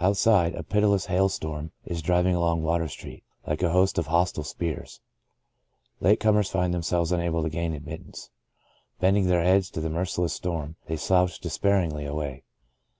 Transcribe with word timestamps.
Out 0.00 0.16
side, 0.16 0.56
a 0.56 0.64
pitiless 0.64 1.06
hail 1.06 1.28
storm 1.28 1.70
is 1.84 2.02
driving 2.02 2.34
along 2.34 2.64
Water 2.64 2.88
Street, 2.88 3.22
like 3.46 3.62
a 3.62 3.70
host 3.70 3.96
of 3.96 4.08
hostile 4.08 4.42
spears. 4.42 5.00
Late 6.00 6.18
comers 6.18 6.50
find 6.50 6.74
themselves 6.74 7.12
unable 7.12 7.44
to 7.44 7.48
gain 7.48 7.72
admittance. 7.72 8.30
Bending 8.98 9.28
their 9.28 9.44
heads 9.44 9.70
to 9.70 9.80
the 9.80 9.88
merciless 9.88 10.32
storm, 10.32 10.74
they 10.86 10.96
slouch 10.96 11.38
despairingly 11.38 12.06
away. 12.06 12.42